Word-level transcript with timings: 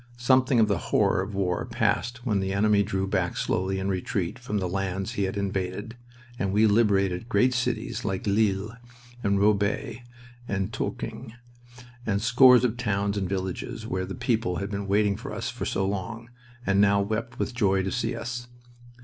Something 0.17 0.59
of 0.59 0.67
the 0.67 0.79
horror 0.89 1.21
of 1.21 1.35
war 1.35 1.63
passed 1.63 2.25
when 2.25 2.39
the 2.39 2.53
enemy 2.53 2.81
drew 2.81 3.05
back 3.05 3.37
slowly 3.37 3.77
in 3.77 3.87
retreat 3.87 4.39
from 4.39 4.57
the 4.57 4.67
lands 4.67 5.11
he 5.11 5.25
had 5.25 5.37
invaded, 5.37 5.95
and 6.39 6.51
we 6.51 6.65
liberated 6.65 7.29
great 7.29 7.53
cities 7.53 8.03
like 8.03 8.25
Lille 8.25 8.75
and 9.21 9.39
Roubaix 9.39 9.99
and 10.47 10.73
Tourcoing, 10.73 11.33
and 12.03 12.19
scores 12.19 12.63
of 12.65 12.77
towns 12.77 13.15
and 13.15 13.29
villages 13.29 13.85
where 13.85 14.07
the 14.07 14.15
people 14.15 14.55
had 14.55 14.71
been 14.71 14.87
waiting 14.87 15.17
for 15.17 15.31
us 15.31 15.53
so 15.65 15.85
long, 15.87 16.31
and 16.65 16.81
now 16.81 16.99
wept 16.99 17.37
with 17.37 17.53
joy 17.53 17.83
to 17.83 17.91
see 17.91 18.15
us. 18.15 18.47